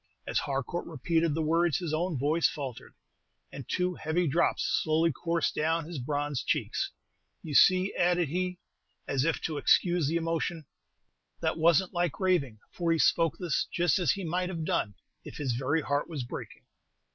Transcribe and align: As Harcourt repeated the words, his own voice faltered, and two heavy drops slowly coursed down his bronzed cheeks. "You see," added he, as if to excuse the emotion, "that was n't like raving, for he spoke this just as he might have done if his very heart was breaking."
As 0.25 0.39
Harcourt 0.39 0.87
repeated 0.87 1.35
the 1.35 1.43
words, 1.43 1.77
his 1.77 1.93
own 1.93 2.17
voice 2.17 2.49
faltered, 2.49 2.95
and 3.51 3.69
two 3.69 3.93
heavy 3.93 4.25
drops 4.27 4.63
slowly 4.81 5.11
coursed 5.11 5.53
down 5.53 5.85
his 5.85 5.99
bronzed 5.99 6.47
cheeks. 6.47 6.89
"You 7.43 7.53
see," 7.53 7.93
added 7.93 8.27
he, 8.29 8.57
as 9.07 9.25
if 9.25 9.39
to 9.41 9.57
excuse 9.59 10.07
the 10.07 10.15
emotion, 10.15 10.65
"that 11.41 11.55
was 11.55 11.83
n't 11.83 11.93
like 11.93 12.19
raving, 12.19 12.57
for 12.71 12.91
he 12.91 12.97
spoke 12.97 13.37
this 13.37 13.67
just 13.71 13.99
as 13.99 14.13
he 14.13 14.23
might 14.23 14.49
have 14.49 14.65
done 14.65 14.95
if 15.23 15.37
his 15.37 15.51
very 15.53 15.81
heart 15.81 16.09
was 16.09 16.23
breaking." 16.23 16.65